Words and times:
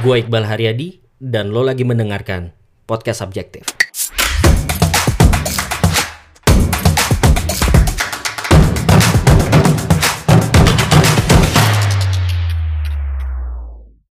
Gue 0.00 0.24
Iqbal 0.24 0.48
Haryadi 0.48 1.04
dan 1.20 1.52
lo 1.52 1.60
lagi 1.60 1.84
mendengarkan 1.84 2.56
podcast 2.88 3.20
subjektif. 3.20 3.68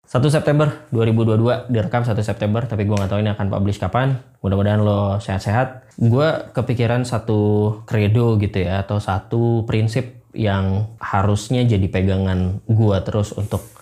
Satu 0.07 0.31
September 0.31 0.87
2022 0.95 1.75
direkam 1.75 2.07
1 2.07 2.23
September 2.23 2.63
tapi 2.71 2.87
gue 2.87 2.95
nggak 2.95 3.11
tahu 3.11 3.27
ini 3.27 3.35
akan 3.35 3.47
publish 3.51 3.83
kapan. 3.83 4.23
Mudah-mudahan 4.47 4.79
lo 4.79 5.19
sehat-sehat. 5.19 5.99
Gue 5.99 6.55
kepikiran 6.55 7.03
satu 7.03 7.83
credo 7.83 8.39
gitu 8.39 8.63
ya 8.63 8.87
atau 8.87 9.03
satu 9.03 9.67
prinsip 9.67 10.23
yang 10.39 10.95
harusnya 11.03 11.67
jadi 11.67 11.91
pegangan 11.91 12.63
gue 12.63 12.97
terus 13.03 13.35
untuk 13.35 13.75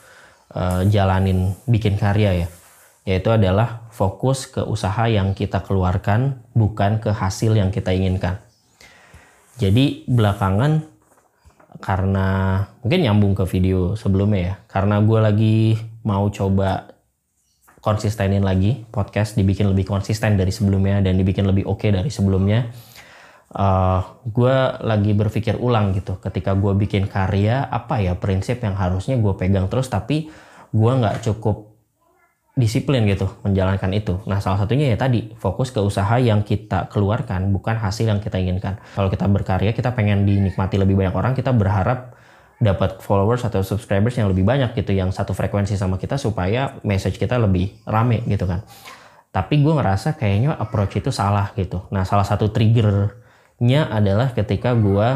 uh, 0.55 0.83
jalanin 0.89 1.57
bikin 1.69 1.97
karya 1.97 2.47
ya. 2.47 2.49
Yaitu 3.03 3.35
adalah 3.35 3.91
fokus 3.91 4.47
ke 4.47 4.63
usaha 4.63 5.11
yang 5.11 5.35
kita 5.35 5.59
keluarkan 5.67 6.39
bukan 6.55 7.03
ke 7.03 7.11
hasil 7.11 7.59
yang 7.59 7.75
kita 7.75 7.91
inginkan. 7.91 8.39
Jadi 9.59 10.07
belakangan 10.07 10.87
karena 11.83 12.27
mungkin 12.81 13.01
nyambung 13.03 13.35
ke 13.35 13.45
video 13.51 13.99
sebelumnya 13.99 14.41
ya. 14.41 14.55
Karena 14.71 15.03
gue 15.03 15.19
lagi 15.19 15.57
mau 16.07 16.31
coba 16.31 16.93
konsistenin 17.83 18.47
lagi 18.47 18.87
podcast 18.95 19.35
dibikin 19.35 19.67
lebih 19.67 19.91
konsisten 19.91 20.39
dari 20.39 20.55
sebelumnya 20.55 21.03
dan 21.03 21.19
dibikin 21.19 21.43
lebih 21.51 21.67
oke 21.67 21.83
okay 21.83 21.91
dari 21.91 22.09
sebelumnya. 22.09 22.71
Uh, 23.53 24.01
gue 24.25 24.57
lagi 24.81 25.13
berpikir 25.13 25.61
ulang 25.61 25.93
gitu 25.93 26.17
ketika 26.25 26.57
gue 26.57 26.73
bikin 26.73 27.05
karya 27.05 27.61
apa 27.69 28.01
ya 28.01 28.17
prinsip 28.17 28.65
yang 28.65 28.73
harusnya 28.73 29.21
gue 29.21 29.29
pegang 29.37 29.69
terus 29.69 29.93
tapi 29.93 30.33
gue 30.73 30.93
nggak 30.97 31.21
cukup 31.21 31.73
disiplin 32.53 33.05
gitu 33.09 33.29
menjalankan 33.45 33.93
itu. 33.97 34.21
Nah 34.29 34.41
salah 34.41 34.61
satunya 34.61 34.93
ya 34.93 34.97
tadi 34.97 35.33
fokus 35.41 35.73
ke 35.73 35.81
usaha 35.81 36.17
yang 36.21 36.45
kita 36.45 36.89
keluarkan 36.93 37.49
bukan 37.53 37.81
hasil 37.81 38.09
yang 38.09 38.21
kita 38.21 38.37
inginkan. 38.37 38.81
Kalau 38.93 39.09
kita 39.09 39.25
berkarya 39.29 39.73
kita 39.73 39.93
pengen 39.97 40.29
dinikmati 40.29 40.77
lebih 40.77 41.01
banyak 41.01 41.13
orang 41.17 41.33
kita 41.33 41.53
berharap 41.53 42.17
dapat 42.61 43.01
followers 43.01 43.45
atau 43.49 43.65
subscribers 43.65 44.21
yang 44.21 44.29
lebih 44.29 44.45
banyak 44.45 44.77
gitu 44.77 44.93
yang 44.93 45.09
satu 45.11 45.33
frekuensi 45.33 45.75
sama 45.75 45.97
kita 45.97 46.21
supaya 46.21 46.77
message 46.85 47.17
kita 47.17 47.41
lebih 47.41 47.85
rame 47.89 48.21
gitu 48.29 48.45
kan. 48.45 48.65
Tapi 49.33 49.65
gue 49.65 49.73
ngerasa 49.73 50.21
kayaknya 50.21 50.53
approach 50.61 51.01
itu 51.01 51.09
salah 51.09 51.57
gitu. 51.57 51.89
Nah 51.89 52.05
salah 52.05 52.25
satu 52.25 52.53
triggernya 53.59 53.93
adalah 53.93 54.29
ketika 54.33 54.73
gue 54.73 55.09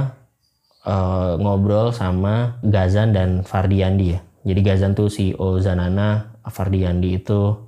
uh, 0.86 1.32
ngobrol 1.40 1.90
sama 1.90 2.60
Gazan 2.62 3.12
dan 3.16 3.42
Fardiandi 3.42 4.06
ya. 4.12 4.20
Jadi 4.46 4.60
Gazan 4.62 4.94
tuh 4.94 5.10
CEO 5.10 5.58
Zanana, 5.58 6.38
Fardiandi 6.46 7.18
itu 7.18 7.66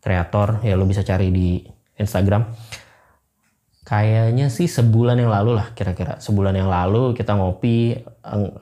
kreator 0.00 0.64
ya 0.64 0.76
lo 0.76 0.88
bisa 0.88 1.04
cari 1.04 1.28
di 1.28 1.60
Instagram. 2.00 2.48
Kayaknya 3.84 4.48
sih 4.48 4.64
sebulan 4.64 5.20
yang 5.20 5.28
lalu 5.28 5.60
lah 5.60 5.76
kira-kira. 5.76 6.16
Sebulan 6.16 6.56
yang 6.56 6.72
lalu 6.72 7.12
kita 7.12 7.36
ngopi 7.36 8.00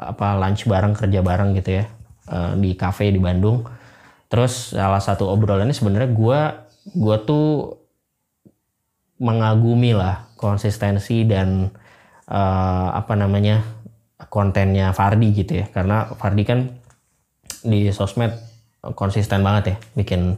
apa 0.02 0.34
lunch 0.34 0.66
bareng 0.66 0.98
kerja 0.98 1.22
bareng 1.22 1.54
gitu 1.54 1.78
ya 1.78 1.84
eh, 2.26 2.52
di 2.58 2.74
cafe 2.74 3.14
di 3.14 3.22
Bandung. 3.22 3.62
Terus 4.26 4.74
salah 4.74 4.98
satu 4.98 5.30
obrolannya 5.30 5.70
sebenarnya 5.70 6.10
gue 6.10 6.40
gue 6.98 7.16
tuh 7.22 7.78
mengagumi 9.22 9.94
lah 9.94 10.31
konsistensi 10.42 11.22
dan 11.22 11.70
uh, 12.26 12.88
apa 12.90 13.14
namanya 13.14 13.62
kontennya 14.26 14.90
Fardi 14.90 15.30
gitu 15.30 15.62
ya. 15.62 15.66
Karena 15.70 16.10
Fardi 16.18 16.42
kan 16.42 16.66
di 17.62 17.94
sosmed 17.94 18.34
konsisten 18.98 19.46
banget 19.46 19.64
ya 19.70 19.76
bikin 19.94 20.34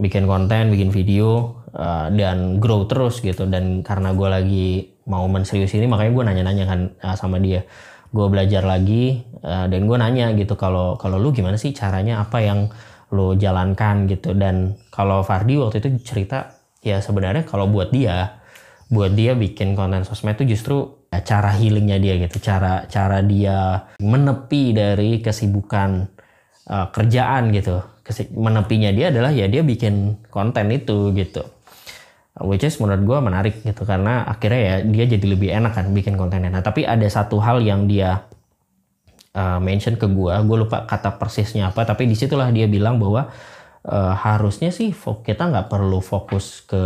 bikin 0.00 0.24
konten, 0.28 0.72
bikin 0.72 0.92
video 0.92 1.60
uh, 1.72 2.12
dan 2.12 2.60
grow 2.60 2.84
terus 2.84 3.24
gitu. 3.24 3.48
Dan 3.48 3.80
karena 3.80 4.12
gue 4.12 4.28
lagi 4.28 4.68
mau 5.08 5.24
menserius 5.26 5.72
ini 5.72 5.88
makanya 5.88 6.12
gue 6.12 6.24
nanya-nanya 6.28 6.64
kan 6.68 6.80
uh, 7.00 7.16
sama 7.16 7.40
dia. 7.40 7.64
Gue 8.10 8.26
belajar 8.26 8.66
lagi 8.66 9.24
uh, 9.40 9.70
dan 9.70 9.88
gue 9.88 9.96
nanya 9.96 10.36
gitu 10.36 10.56
kalau 10.60 11.00
kalau 11.00 11.16
lu 11.16 11.32
gimana 11.32 11.56
sih 11.56 11.72
caranya? 11.72 12.20
Apa 12.20 12.44
yang 12.44 12.68
lo 13.10 13.36
jalankan? 13.36 14.08
gitu. 14.08 14.36
Dan 14.36 14.76
kalau 14.92 15.24
Fardi 15.24 15.60
waktu 15.60 15.84
itu 15.84 15.88
cerita 16.04 16.60
ya 16.80 17.04
sebenarnya 17.04 17.44
kalau 17.44 17.68
buat 17.68 17.92
dia 17.92 18.39
buat 18.90 19.14
dia 19.14 19.38
bikin 19.38 19.78
konten 19.78 20.02
sosmed 20.02 20.34
itu 20.34 20.58
justru 20.58 21.06
ya, 21.14 21.22
cara 21.22 21.54
healingnya 21.54 22.02
dia 22.02 22.18
gitu. 22.18 22.42
Cara 22.42 22.84
cara 22.90 23.22
dia 23.22 23.86
menepi 24.02 24.74
dari 24.74 25.22
kesibukan 25.22 26.10
uh, 26.66 26.86
kerjaan 26.90 27.54
gitu. 27.54 27.80
Menepinya 28.34 28.90
dia 28.90 29.14
adalah 29.14 29.30
ya 29.30 29.46
dia 29.46 29.62
bikin 29.62 30.26
konten 30.28 30.74
itu 30.74 31.14
gitu. 31.14 31.46
Which 32.40 32.66
is 32.66 32.74
menurut 32.82 33.06
gue 33.06 33.18
menarik 33.22 33.54
gitu 33.62 33.86
karena 33.86 34.26
akhirnya 34.26 34.60
ya 34.60 34.74
dia 34.82 35.04
jadi 35.06 35.26
lebih 35.38 35.54
enak 35.54 35.72
kan 35.78 35.86
bikin 35.94 36.18
kontennya. 36.18 36.50
Nah 36.50 36.62
tapi 36.66 36.82
ada 36.82 37.06
satu 37.06 37.38
hal 37.38 37.62
yang 37.62 37.86
dia 37.86 38.26
uh, 39.34 39.58
mention 39.62 39.94
ke 39.94 40.06
gue 40.10 40.34
gue 40.34 40.56
lupa 40.66 40.86
kata 40.86 41.14
persisnya 41.20 41.70
apa 41.70 41.86
tapi 41.86 42.10
di 42.10 42.18
situlah 42.18 42.50
dia 42.50 42.66
bilang 42.66 42.98
bahwa 42.98 43.30
uh, 43.86 44.14
harusnya 44.16 44.68
sih 44.68 44.92
kita 44.92 45.48
nggak 45.48 45.72
perlu 45.72 46.04
fokus 46.04 46.64
ke 46.68 46.82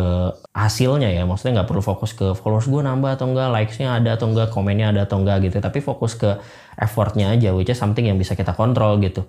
hasilnya 0.55 1.11
ya. 1.11 1.27
Maksudnya 1.27 1.63
nggak 1.63 1.69
perlu 1.71 1.83
fokus 1.83 2.15
ke 2.15 2.35
followers 2.39 2.71
gue 2.71 2.83
nambah 2.83 3.19
atau 3.19 3.27
enggak 3.31 3.49
likesnya 3.51 3.99
ada 3.99 4.15
atau 4.15 4.31
enggak 4.31 4.55
komennya 4.55 4.95
ada 4.95 5.09
atau 5.09 5.19
enggak 5.23 5.51
gitu. 5.51 5.59
Tapi 5.59 5.79
fokus 5.83 6.15
ke 6.15 6.39
effortnya 6.79 7.35
aja 7.35 7.51
which 7.55 7.71
is 7.71 7.79
something 7.79 8.07
yang 8.07 8.19
bisa 8.21 8.39
kita 8.39 8.55
kontrol 8.55 8.99
gitu. 9.03 9.27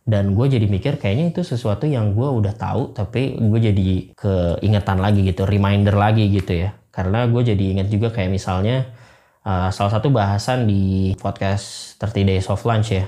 Dan 0.00 0.32
gue 0.32 0.46
jadi 0.48 0.66
mikir 0.66 0.96
kayaknya 0.96 1.30
itu 1.32 1.40
sesuatu 1.44 1.84
yang 1.84 2.16
gue 2.16 2.28
udah 2.28 2.56
tahu 2.56 2.96
tapi 2.96 3.36
gue 3.36 3.60
jadi 3.60 3.86
keingetan 4.16 4.98
lagi 4.98 5.22
gitu 5.24 5.44
reminder 5.44 5.96
lagi 5.96 6.28
gitu 6.28 6.68
ya. 6.68 6.76
Karena 6.90 7.24
gue 7.28 7.42
jadi 7.44 7.64
inget 7.76 7.88
juga 7.88 8.10
kayak 8.10 8.32
misalnya 8.32 8.90
uh, 9.46 9.68
salah 9.70 9.92
satu 9.92 10.10
bahasan 10.10 10.66
di 10.66 11.14
podcast 11.20 11.96
30 12.00 12.28
Days 12.28 12.46
of 12.50 12.64
Lunch 12.64 12.90
ya. 12.92 13.06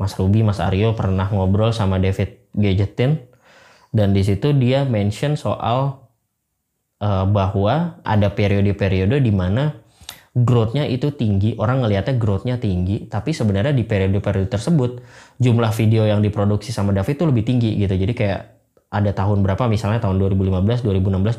Mas 0.00 0.16
Ruby, 0.16 0.40
Mas 0.40 0.56
Aryo 0.64 0.96
pernah 0.96 1.28
ngobrol 1.28 1.76
sama 1.76 2.00
David 2.00 2.39
Gadgetin 2.54 3.30
dan 3.90 4.14
di 4.14 4.22
situ 4.22 4.54
dia 4.54 4.86
mention 4.86 5.34
soal 5.34 6.06
uh, 7.02 7.26
bahwa 7.26 7.98
ada 8.06 8.30
periode-periode 8.30 9.18
di 9.18 9.32
mana 9.34 9.74
growth-nya 10.30 10.86
itu 10.86 11.10
tinggi, 11.10 11.58
orang 11.58 11.82
ngelihatnya 11.82 12.14
growth-nya 12.14 12.62
tinggi, 12.62 13.10
tapi 13.10 13.34
sebenarnya 13.34 13.74
di 13.74 13.82
periode-periode 13.82 14.46
tersebut 14.46 15.02
jumlah 15.42 15.74
video 15.74 16.06
yang 16.06 16.22
diproduksi 16.22 16.70
sama 16.70 16.94
David 16.94 17.18
itu 17.18 17.26
lebih 17.26 17.42
tinggi 17.42 17.74
gitu. 17.82 17.98
Jadi 17.98 18.12
kayak 18.14 18.40
ada 18.94 19.10
tahun 19.10 19.42
berapa 19.42 19.66
misalnya 19.66 19.98
tahun 19.98 20.22
2015, 20.22 20.86
2016, 20.86 21.34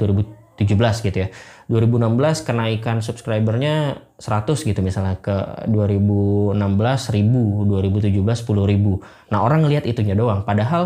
2017 0.60 1.08
gitu 1.08 1.18
ya. 1.26 1.30
2016 1.72 2.44
kenaikan 2.44 3.00
subscribernya 3.00 4.04
100 4.20 4.68
gitu 4.68 4.80
misalnya 4.84 5.16
ke 5.24 5.66
2016 5.72 6.60
1000, 6.60 7.72
2017 7.72 8.20
10.000. 8.20 9.32
Nah, 9.32 9.40
orang 9.40 9.64
ngelihat 9.64 9.88
itunya 9.88 10.14
doang. 10.14 10.44
Padahal 10.44 10.86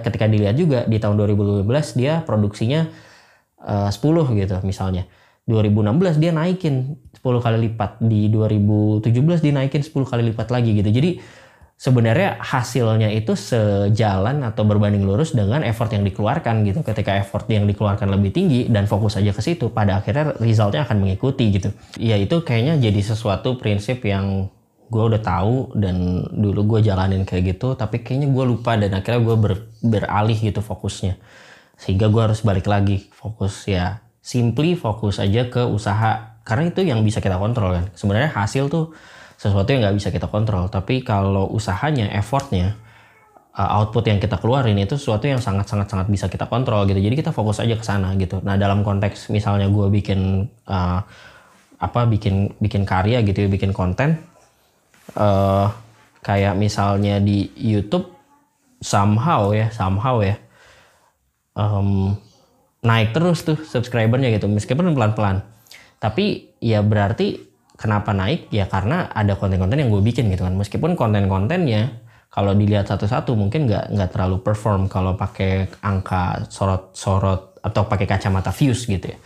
ketika 0.00 0.24
dilihat 0.24 0.56
juga 0.56 0.88
di 0.88 0.96
tahun 0.96 1.20
2015 1.20 2.00
dia 2.00 2.24
produksinya 2.24 2.88
uh, 3.60 3.92
10 3.92 4.40
gitu 4.40 4.54
misalnya. 4.64 5.04
2016 5.50 6.22
dia 6.22 6.30
naikin 6.30 6.94
10 7.10 7.44
kali 7.44 7.58
lipat 7.68 7.98
di 7.98 8.30
2017 8.30 9.42
dia 9.42 9.52
naikin 9.52 9.82
10 9.82 9.90
kali 10.06 10.22
lipat 10.30 10.48
lagi 10.54 10.78
gitu 10.78 10.90
jadi 10.94 11.18
sebenarnya 11.80 12.36
hasilnya 12.44 13.08
itu 13.08 13.32
sejalan 13.32 14.44
atau 14.44 14.68
berbanding 14.68 15.00
lurus 15.00 15.32
dengan 15.32 15.64
effort 15.64 15.88
yang 15.96 16.04
dikeluarkan 16.04 16.60
gitu. 16.68 16.84
Ketika 16.84 17.16
effort 17.16 17.48
yang 17.48 17.64
dikeluarkan 17.64 18.04
lebih 18.12 18.36
tinggi 18.36 18.68
dan 18.68 18.84
fokus 18.84 19.16
aja 19.16 19.32
ke 19.32 19.40
situ 19.40 19.72
pada 19.72 20.04
akhirnya 20.04 20.36
resultnya 20.36 20.84
akan 20.84 21.00
mengikuti 21.00 21.48
gitu. 21.48 21.72
Ya 21.96 22.20
itu 22.20 22.44
kayaknya 22.44 22.76
jadi 22.76 23.00
sesuatu 23.00 23.56
prinsip 23.56 24.04
yang 24.04 24.52
gue 24.92 25.02
udah 25.08 25.22
tahu 25.24 25.72
dan 25.80 26.28
dulu 26.28 26.76
gue 26.76 26.90
jalanin 26.90 27.22
kayak 27.22 27.56
gitu 27.56 27.78
tapi 27.78 28.02
kayaknya 28.02 28.28
gue 28.28 28.44
lupa 28.44 28.74
dan 28.74 28.90
akhirnya 28.90 29.22
gue 29.24 29.36
ber, 29.40 29.52
beralih 29.80 30.36
gitu 30.36 30.60
fokusnya. 30.60 31.16
Sehingga 31.80 32.12
gue 32.12 32.20
harus 32.20 32.44
balik 32.44 32.68
lagi 32.68 33.08
fokus 33.16 33.64
ya 33.64 34.04
simply 34.20 34.76
fokus 34.76 35.16
aja 35.16 35.48
ke 35.48 35.64
usaha. 35.64 36.36
Karena 36.44 36.68
itu 36.68 36.84
yang 36.84 37.00
bisa 37.00 37.24
kita 37.24 37.40
kontrol 37.40 37.72
kan. 37.72 37.88
Sebenarnya 37.96 38.36
hasil 38.36 38.68
tuh 38.68 38.92
sesuatu 39.40 39.72
yang 39.72 39.80
nggak 39.80 39.96
bisa 39.96 40.08
kita 40.12 40.28
kontrol. 40.28 40.68
Tapi 40.68 41.00
kalau 41.00 41.48
usahanya 41.48 42.12
effortnya 42.12 42.76
uh, 43.56 43.80
output 43.80 44.04
yang 44.04 44.20
kita 44.20 44.36
keluarin 44.36 44.76
itu 44.76 45.00
sesuatu 45.00 45.24
yang 45.24 45.40
sangat 45.40 45.64
sangat 45.64 45.88
sangat 45.88 46.12
bisa 46.12 46.28
kita 46.28 46.44
kontrol 46.44 46.84
gitu. 46.84 47.00
Jadi 47.00 47.16
kita 47.16 47.32
fokus 47.32 47.64
aja 47.64 47.72
ke 47.72 47.80
sana 47.80 48.12
gitu. 48.20 48.44
Nah 48.44 48.60
dalam 48.60 48.84
konteks 48.84 49.32
misalnya 49.32 49.72
gue 49.72 49.88
bikin 49.88 50.44
uh, 50.68 51.00
apa 51.80 52.00
bikin 52.04 52.52
bikin 52.60 52.84
karya 52.84 53.24
gitu 53.24 53.40
ya 53.40 53.48
bikin 53.48 53.72
konten 53.72 54.20
uh, 55.16 55.72
kayak 56.20 56.52
misalnya 56.60 57.16
di 57.16 57.48
YouTube 57.56 58.12
somehow 58.84 59.56
ya 59.56 59.72
somehow 59.72 60.20
ya 60.20 60.36
um, 61.56 62.12
naik 62.84 63.16
terus 63.16 63.40
tuh 63.40 63.56
subscribernya 63.56 64.28
gitu. 64.36 64.52
Meskipun 64.52 64.92
pelan-pelan. 64.92 65.48
Tapi 65.96 66.56
ya 66.60 66.84
berarti 66.84 67.49
kenapa 67.80 68.12
naik 68.12 68.52
ya 68.52 68.68
karena 68.68 69.08
ada 69.08 69.40
konten-konten 69.40 69.80
yang 69.80 69.88
gue 69.88 70.04
bikin 70.04 70.28
gitu 70.28 70.44
kan 70.44 70.52
meskipun 70.52 70.92
konten-kontennya 70.92 71.96
kalau 72.30 72.54
dilihat 72.54 72.86
satu-satu 72.86 73.34
mungkin 73.34 73.66
nggak 73.66 73.90
nggak 73.90 74.10
terlalu 74.14 74.38
perform 74.44 74.86
kalau 74.86 75.18
pakai 75.18 75.66
angka 75.82 76.46
sorot-sorot 76.46 77.58
atau 77.58 77.82
pakai 77.90 78.06
kacamata 78.06 78.54
views 78.54 78.86
gitu 78.86 79.10
ya. 79.10 79.18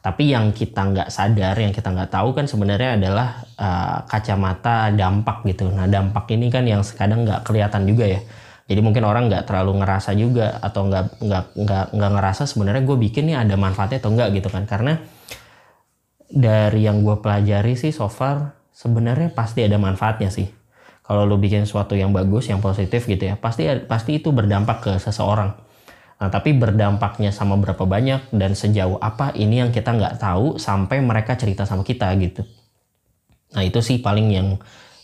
Tapi 0.00 0.32
yang 0.32 0.50
kita 0.56 0.80
nggak 0.80 1.08
sadar, 1.12 1.54
yang 1.60 1.76
kita 1.76 1.92
nggak 1.92 2.10
tahu 2.10 2.32
kan 2.32 2.48
sebenarnya 2.48 2.96
adalah 2.96 3.44
uh, 3.60 4.02
kacamata 4.08 4.90
dampak 4.90 5.44
gitu. 5.46 5.68
Nah 5.68 5.86
dampak 5.86 6.24
ini 6.34 6.48
kan 6.48 6.64
yang 6.64 6.82
kadang 6.82 7.22
nggak 7.22 7.46
kelihatan 7.46 7.86
juga 7.86 8.18
ya. 8.18 8.20
Jadi 8.66 8.80
mungkin 8.82 9.04
orang 9.06 9.30
nggak 9.30 9.44
terlalu 9.46 9.84
ngerasa 9.84 10.10
juga 10.18 10.58
atau 10.58 10.88
nggak 10.88 11.20
nggak 11.20 11.44
nggak 11.54 11.84
nggak 11.94 12.10
ngerasa 12.16 12.42
sebenarnya 12.48 12.82
gue 12.82 12.96
bikin 12.98 13.30
nih 13.30 13.36
ada 13.44 13.54
manfaatnya 13.54 14.02
atau 14.02 14.10
enggak 14.10 14.28
gitu 14.40 14.48
kan. 14.48 14.64
Karena 14.66 14.98
dari 16.30 16.86
yang 16.86 17.02
gue 17.02 17.18
pelajari 17.18 17.74
sih 17.74 17.90
so 17.90 18.06
far 18.06 18.54
sebenarnya 18.70 19.34
pasti 19.34 19.66
ada 19.66 19.76
manfaatnya 19.76 20.30
sih 20.30 20.48
kalau 21.10 21.26
lu 21.26 21.42
bikin 21.42 21.66
sesuatu 21.66 21.98
yang 21.98 22.14
bagus, 22.14 22.46
yang 22.54 22.62
positif 22.62 23.02
gitu 23.10 23.18
ya, 23.18 23.34
pasti 23.34 23.66
pasti 23.90 24.22
itu 24.22 24.30
berdampak 24.30 24.78
ke 24.78 24.92
seseorang. 25.02 25.58
Nah, 26.22 26.30
tapi 26.30 26.54
berdampaknya 26.54 27.34
sama 27.34 27.58
berapa 27.58 27.82
banyak 27.82 28.30
dan 28.30 28.54
sejauh 28.54 28.94
apa 29.02 29.34
ini 29.34 29.58
yang 29.58 29.74
kita 29.74 29.90
nggak 29.90 30.22
tahu 30.22 30.54
sampai 30.62 31.02
mereka 31.02 31.34
cerita 31.34 31.66
sama 31.66 31.82
kita 31.82 32.14
gitu. 32.14 32.46
Nah 33.50 33.66
itu 33.66 33.82
sih 33.82 33.98
paling 33.98 34.30
yang 34.30 34.48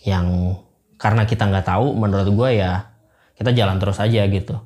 yang 0.07 0.55
karena 0.95 1.27
kita 1.27 1.51
nggak 1.51 1.67
tahu, 1.67 1.99
menurut 1.99 2.31
gue 2.31 2.51
ya 2.55 2.87
kita 3.35 3.51
jalan 3.51 3.83
terus 3.83 3.99
aja 3.99 4.23
gitu. 4.31 4.63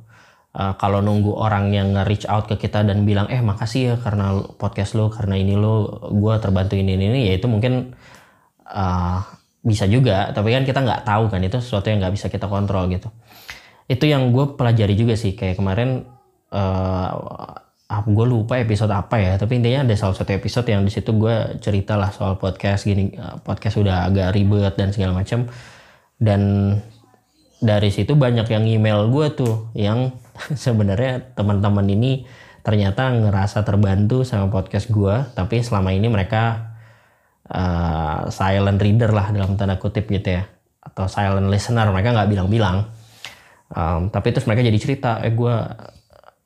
Uh, 0.51 0.75
kalau 0.75 0.99
nunggu 0.99 1.31
orang 1.31 1.71
yang 1.71 1.95
nge-reach 1.95 2.27
out 2.27 2.51
ke 2.51 2.59
kita 2.59 2.83
dan 2.83 3.07
bilang 3.07 3.31
eh 3.31 3.39
makasih 3.39 3.95
ya 3.95 3.95
karena 4.03 4.35
podcast 4.59 4.99
lo 4.99 5.07
karena 5.07 5.39
ini 5.39 5.55
lo 5.55 6.03
gue 6.11 6.35
terbantu 6.43 6.75
ini 6.75 6.99
ini, 6.99 7.07
ini 7.07 7.21
ya 7.31 7.39
itu 7.39 7.47
mungkin 7.47 7.95
uh, 8.67 9.23
bisa 9.63 9.87
juga. 9.87 10.35
Tapi 10.35 10.51
kan 10.51 10.67
kita 10.67 10.83
nggak 10.83 11.07
tahu 11.07 11.31
kan 11.31 11.41
itu 11.47 11.63
sesuatu 11.63 11.87
yang 11.87 12.03
nggak 12.03 12.15
bisa 12.19 12.27
kita 12.27 12.51
kontrol 12.51 12.91
gitu. 12.91 13.15
Itu 13.87 14.11
yang 14.11 14.35
gue 14.35 14.59
pelajari 14.59 14.99
juga 14.99 15.15
sih. 15.15 15.39
Kayak 15.39 15.63
kemarin 15.63 16.03
uh, 16.51 17.11
eh, 17.87 18.03
gue 18.11 18.27
lupa 18.27 18.59
episode 18.59 18.91
apa 18.91 19.23
ya. 19.23 19.39
Tapi 19.39 19.63
intinya 19.63 19.87
ada 19.87 19.95
salah 19.95 20.19
satu 20.19 20.35
episode 20.35 20.67
yang 20.67 20.83
di 20.83 20.91
situ 20.91 21.15
gue 21.15 21.63
cerita 21.63 21.95
lah 21.95 22.11
soal 22.11 22.43
podcast 22.43 22.91
gini 22.91 23.15
podcast 23.47 23.79
udah 23.79 24.11
agak 24.11 24.35
ribet 24.35 24.75
dan 24.75 24.91
segala 24.91 25.15
macam 25.15 25.47
dan 26.21 26.43
dari 27.61 27.93
situ 27.93 28.17
banyak 28.17 28.49
yang 28.49 28.65
email 28.65 29.09
gue 29.13 29.27
tuh 29.37 29.55
yang 29.77 30.17
sebenarnya 30.65 31.37
teman-teman 31.37 31.85
ini 31.87 32.25
ternyata 32.61 33.09
ngerasa 33.13 33.65
terbantu 33.65 34.25
sama 34.25 34.53
podcast 34.53 34.93
gue 34.93 35.15
tapi 35.33 35.65
selama 35.65 35.97
ini 35.97 36.09
mereka 36.13 36.73
uh, 37.51 38.29
silent 38.29 38.81
reader 38.81 39.11
lah 39.13 39.33
dalam 39.33 39.57
tanda 39.57 39.77
kutip 39.77 40.09
gitu 40.09 40.41
ya 40.41 40.45
atau 40.81 41.07
silent 41.07 41.49
listener 41.53 41.87
mereka 41.93 42.17
nggak 42.17 42.31
bilang-bilang. 42.31 42.89
Um, 43.71 44.11
tapi 44.11 44.35
terus 44.35 44.51
mereka 44.51 44.67
jadi 44.67 44.79
cerita 44.83 45.23
eh 45.23 45.31
gue 45.31 45.55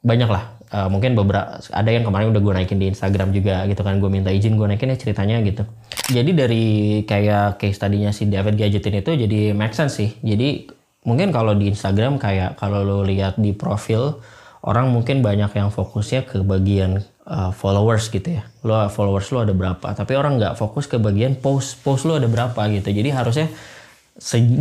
banyak 0.05 0.29
lah 0.29 0.61
uh, 0.77 0.89
mungkin 0.93 1.17
beberapa 1.17 1.57
ada 1.73 1.89
yang 1.89 2.05
kemarin 2.05 2.37
udah 2.37 2.43
gue 2.45 2.53
naikin 2.61 2.77
di 2.77 2.93
Instagram 2.93 3.33
juga 3.33 3.65
gitu 3.65 3.81
kan 3.81 3.97
gue 3.97 4.11
minta 4.13 4.29
izin 4.29 4.61
gue 4.61 4.67
naikin 4.69 4.93
ya 4.93 4.99
ceritanya 5.01 5.41
gitu. 5.41 5.65
Jadi 6.13 6.31
dari 6.37 6.65
kayak 7.09 7.57
case 7.57 7.81
tadinya 7.81 8.13
si 8.13 8.29
David 8.29 8.61
Gadgetin 8.61 9.01
itu 9.01 9.11
jadi 9.17 9.57
make 9.57 9.73
sense 9.73 9.97
sih. 9.97 10.13
Jadi 10.21 10.69
mungkin 11.05 11.31
kalau 11.31 11.53
di 11.53 11.71
Instagram 11.71 12.17
kayak 12.17 12.57
kalau 12.57 12.83
lo 12.83 12.99
lihat 13.05 13.37
di 13.37 13.53
profil 13.53 14.19
orang 14.65 14.89
mungkin 14.89 15.21
banyak 15.21 15.53
yang 15.53 15.69
fokusnya 15.69 16.25
ke 16.25 16.41
bagian 16.41 17.05
uh, 17.29 17.53
followers 17.53 18.09
gitu 18.09 18.41
ya. 18.41 18.43
Lo 18.65 18.81
followers 18.89 19.29
lo 19.31 19.45
ada 19.45 19.53
berapa? 19.53 19.93
Tapi 19.93 20.13
orang 20.17 20.41
nggak 20.41 20.57
fokus 20.57 20.89
ke 20.89 20.97
bagian 20.97 21.37
post 21.37 21.85
post 21.85 22.09
lo 22.09 22.17
ada 22.17 22.27
berapa 22.27 22.57
gitu. 22.73 22.89
Jadi 22.89 23.13
harusnya 23.13 23.47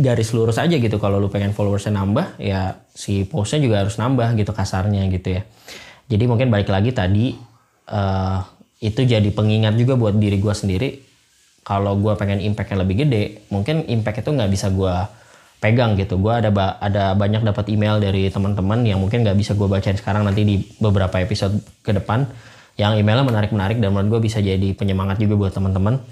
garis 0.04 0.34
lurus 0.34 0.58
aja 0.58 0.76
gitu 0.76 0.98
kalau 0.98 1.22
lo 1.22 1.30
pengen 1.30 1.54
followersnya 1.54 1.94
nambah 1.94 2.42
ya 2.42 2.74
si 2.90 3.22
postnya 3.22 3.62
juga 3.62 3.86
harus 3.86 3.96
nambah 3.96 4.36
gitu 4.36 4.52
kasarnya 4.52 5.08
gitu 5.08 5.40
ya. 5.40 5.42
Jadi 6.10 6.24
mungkin 6.28 6.52
balik 6.52 6.68
lagi 6.68 6.92
tadi 6.92 7.32
uh, 7.88 8.38
itu 8.84 9.00
jadi 9.08 9.24
pengingat 9.32 9.80
juga 9.80 9.96
buat 9.96 10.12
diri 10.12 10.36
gue 10.36 10.52
sendiri. 10.52 10.88
Kalau 11.64 11.96
gue 11.96 12.12
pengen 12.20 12.44
impact 12.44 12.76
yang 12.76 12.84
lebih 12.84 13.08
gede, 13.08 13.48
mungkin 13.48 13.88
impact 13.88 14.20
itu 14.20 14.36
nggak 14.36 14.52
bisa 14.52 14.68
gue 14.68 15.23
pegang 15.64 15.96
gitu. 15.96 16.20
Gue 16.20 16.36
ada 16.36 16.52
ba 16.52 16.76
ada 16.76 17.16
banyak 17.16 17.40
dapat 17.40 17.72
email 17.72 17.96
dari 17.96 18.28
teman-teman 18.28 18.84
yang 18.84 19.00
mungkin 19.00 19.24
nggak 19.24 19.40
bisa 19.40 19.56
gue 19.56 19.64
bacain 19.64 19.96
sekarang 19.96 20.28
nanti 20.28 20.44
di 20.44 20.60
beberapa 20.76 21.16
episode 21.16 21.56
ke 21.80 21.96
depan 21.96 22.28
yang 22.76 23.00
emailnya 23.00 23.24
menarik-menarik 23.24 23.80
dan 23.80 23.96
menurut 23.96 24.20
gue 24.20 24.28
bisa 24.28 24.44
jadi 24.44 24.76
penyemangat 24.76 25.16
juga 25.16 25.40
buat 25.40 25.52
teman-teman. 25.56 26.04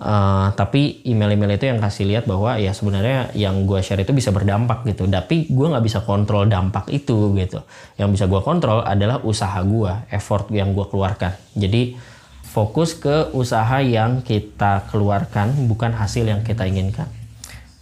Uh, 0.00 0.48
tapi 0.56 1.04
email-email 1.04 1.60
itu 1.60 1.68
yang 1.68 1.76
kasih 1.76 2.08
lihat 2.08 2.24
bahwa 2.24 2.56
ya 2.56 2.72
sebenarnya 2.72 3.36
yang 3.36 3.68
gue 3.68 3.84
share 3.84 4.00
itu 4.00 4.10
bisa 4.16 4.32
berdampak 4.32 4.82
gitu. 4.88 5.06
Tapi 5.06 5.46
gue 5.52 5.66
nggak 5.70 5.84
bisa 5.84 6.00
kontrol 6.02 6.48
dampak 6.48 6.88
itu 6.90 7.36
gitu. 7.36 7.62
Yang 8.00 8.08
bisa 8.18 8.24
gue 8.26 8.40
kontrol 8.40 8.80
adalah 8.80 9.20
usaha 9.22 9.60
gue, 9.60 9.92
effort 10.10 10.48
yang 10.50 10.72
gue 10.72 10.88
keluarkan. 10.88 11.36
Jadi 11.52 12.00
fokus 12.48 12.96
ke 12.96 13.28
usaha 13.36 13.78
yang 13.84 14.24
kita 14.24 14.88
keluarkan, 14.88 15.68
bukan 15.68 15.92
hasil 15.92 16.24
yang 16.24 16.40
kita 16.42 16.64
inginkan. 16.64 17.19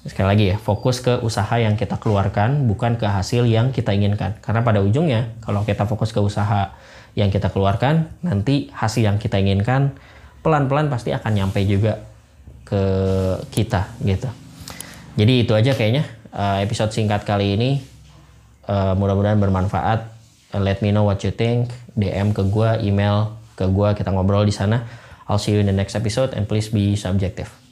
Sekali 0.06 0.26
lagi 0.30 0.44
ya, 0.54 0.56
fokus 0.56 1.02
ke 1.02 1.18
usaha 1.20 1.50
yang 1.58 1.74
kita 1.74 1.98
keluarkan, 1.98 2.70
bukan 2.70 2.94
ke 2.94 3.06
hasil 3.06 3.48
yang 3.50 3.74
kita 3.74 3.90
inginkan. 3.90 4.38
Karena 4.38 4.62
pada 4.62 4.78
ujungnya, 4.78 5.34
kalau 5.42 5.66
kita 5.66 5.90
fokus 5.90 6.14
ke 6.14 6.22
usaha 6.22 6.74
yang 7.18 7.34
kita 7.34 7.50
keluarkan, 7.50 8.06
nanti 8.22 8.70
hasil 8.70 9.02
yang 9.02 9.18
kita 9.18 9.42
inginkan 9.42 9.98
pelan-pelan 10.46 10.86
pasti 10.86 11.10
akan 11.10 11.32
nyampe 11.34 11.60
juga 11.66 11.98
ke 12.62 12.82
kita 13.50 13.90
gitu. 14.06 14.30
Jadi 15.18 15.42
itu 15.42 15.52
aja 15.56 15.74
kayaknya 15.74 16.06
uh, 16.30 16.62
episode 16.62 16.94
singkat 16.94 17.26
kali 17.26 17.58
ini. 17.58 17.70
Uh, 18.68 18.94
mudah-mudahan 18.94 19.40
bermanfaat. 19.40 20.12
Uh, 20.54 20.62
let 20.62 20.78
me 20.84 20.94
know 20.94 21.02
what 21.02 21.18
you 21.26 21.34
think. 21.34 21.72
DM 21.98 22.30
ke 22.30 22.46
gue, 22.46 22.70
email 22.86 23.34
ke 23.58 23.66
gue, 23.66 23.88
kita 23.98 24.14
ngobrol 24.14 24.46
di 24.46 24.54
sana. 24.54 24.86
I'll 25.26 25.42
see 25.42 25.52
you 25.52 25.60
in 25.60 25.66
the 25.66 25.76
next 25.76 25.98
episode 25.98 26.32
and 26.32 26.46
please 26.46 26.70
be 26.70 26.94
subjective. 26.94 27.67